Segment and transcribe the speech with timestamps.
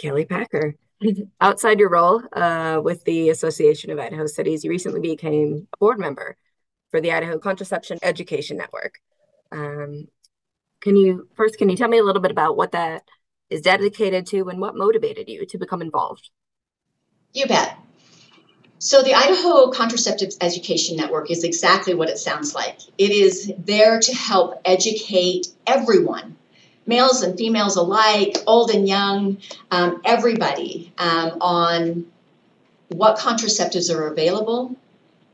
[0.00, 0.74] Kelley Packer.
[1.40, 5.98] Outside your role uh, with the Association of Idaho Cities, you recently became a board
[5.98, 6.36] member
[6.90, 8.98] for the Idaho Contraception Education Network.
[9.52, 10.08] Um,
[10.80, 13.02] can you first can you tell me a little bit about what that
[13.50, 16.30] is dedicated to and what motivated you to become involved?
[17.32, 17.76] You bet.
[18.78, 22.78] So, the Idaho Contraceptive Education Network is exactly what it sounds like.
[22.96, 26.36] It is there to help educate everyone,
[26.90, 29.38] males and females alike, old and young,
[29.70, 32.06] um, everybody, um, on
[32.88, 34.76] what contraceptives are available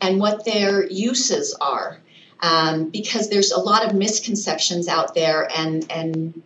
[0.00, 1.98] and what their uses are.
[2.40, 6.40] Um, because there's a lot of misconceptions out there and, and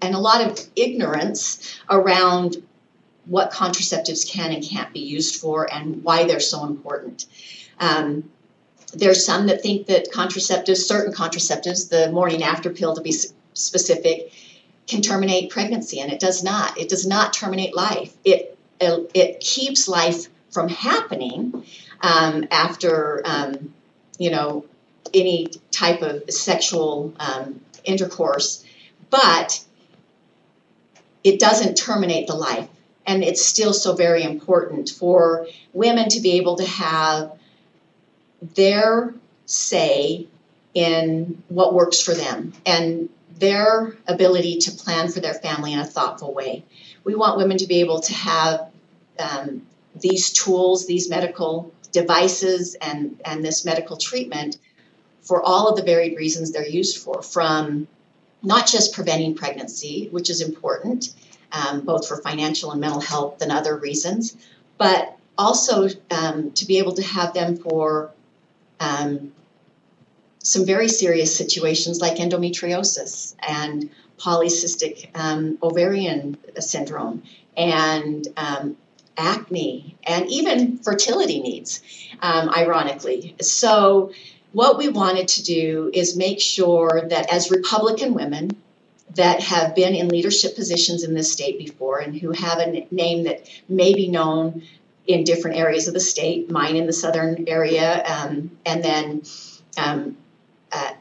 [0.00, 2.56] and a lot of ignorance around
[3.26, 7.26] what contraceptives can and can't be used for and why they're so important.
[7.80, 8.30] Um,
[8.94, 13.12] there's some that think that contraceptives, certain contraceptives, the morning after pill to be
[13.52, 14.32] specific,
[14.86, 16.78] can terminate pregnancy, and it does not.
[16.78, 18.16] It does not terminate life.
[18.24, 21.64] It it keeps life from happening
[22.00, 23.74] um, after um,
[24.18, 24.64] you know
[25.12, 28.64] any type of sexual um, intercourse,
[29.10, 29.62] but
[31.24, 32.68] it doesn't terminate the life.
[33.06, 37.32] And it's still so very important for women to be able to have
[38.40, 39.14] their
[39.46, 40.26] say
[40.74, 43.08] in what works for them and
[43.38, 46.64] their ability to plan for their family in a thoughtful way.
[47.04, 48.70] We want women to be able to have
[49.18, 49.62] um,
[50.00, 54.58] these tools, these medical devices, and, and this medical treatment
[55.22, 57.86] for all of the varied reasons they're used for, from
[58.42, 61.14] not just preventing pregnancy, which is important,
[61.52, 64.36] um, both for financial and mental health and other reasons,
[64.76, 68.12] but also um, to be able to have them for
[68.80, 69.32] um,
[70.42, 77.22] some very serious situations like endometriosis and polycystic um, ovarian syndrome
[77.56, 78.76] and um,
[79.16, 81.82] acne and even fertility needs,
[82.22, 83.34] um, ironically.
[83.40, 84.12] So,
[84.52, 88.56] what we wanted to do is make sure that as Republican women
[89.14, 93.24] that have been in leadership positions in this state before and who have a name
[93.24, 94.62] that may be known
[95.08, 99.22] in different areas of the state, mine in the southern area, um, and then
[99.78, 100.16] um,
[100.70, 100.92] uh,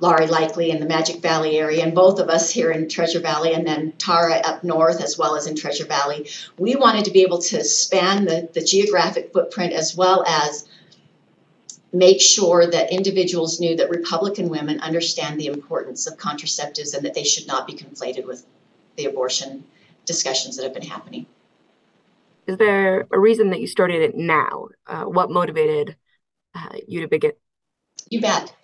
[0.00, 3.54] Laurie Lickley in the Magic Valley area, and both of us here in Treasure Valley,
[3.54, 6.28] and then Tara up north as well as in Treasure Valley.
[6.58, 10.68] We wanted to be able to span the, the geographic footprint as well as
[11.92, 17.14] make sure that individuals knew that Republican women understand the importance of contraceptives and that
[17.14, 18.44] they should not be conflated with
[18.96, 19.64] the abortion
[20.04, 21.24] discussions that have been happening.
[22.46, 24.68] Is there a reason that you started it now?
[24.86, 25.96] Uh, what motivated
[26.54, 27.32] uh, you to begin?
[28.10, 28.54] You bet.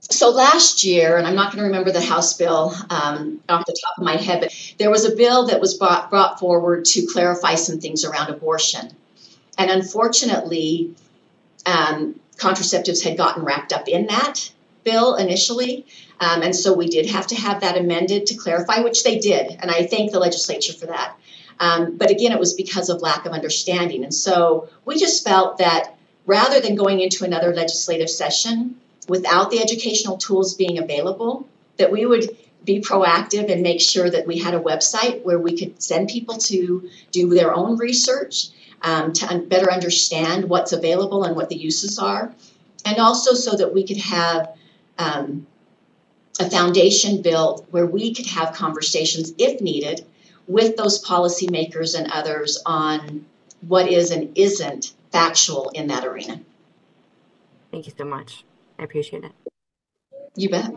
[0.00, 3.76] So last year, and I'm not going to remember the House bill um, off the
[3.84, 7.06] top of my head, but there was a bill that was brought, brought forward to
[7.06, 8.92] clarify some things around abortion.
[9.58, 10.94] And unfortunately,
[11.64, 14.52] um, contraceptives had gotten wrapped up in that
[14.84, 15.86] bill initially.
[16.20, 19.58] Um, and so we did have to have that amended to clarify, which they did.
[19.60, 21.16] And I thank the legislature for that.
[21.58, 24.04] Um, but again, it was because of lack of understanding.
[24.04, 25.96] And so we just felt that
[26.26, 28.76] rather than going into another legislative session
[29.08, 34.26] without the educational tools being available, that we would be proactive and make sure that
[34.26, 38.48] we had a website where we could send people to do their own research
[38.82, 42.32] um, to un- better understand what's available and what the uses are,
[42.84, 44.54] and also so that we could have
[44.98, 45.46] um,
[46.38, 50.04] a foundation built where we could have conversations, if needed,
[50.46, 53.26] with those policymakers and others on
[53.60, 56.40] what is and isn't factual in that arena.
[57.70, 58.44] Thank you so much.
[58.78, 59.32] I appreciate it.
[60.36, 60.72] You bet.